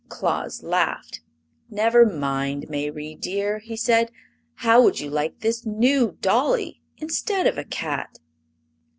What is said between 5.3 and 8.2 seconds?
this new dolly, instead of a cat?"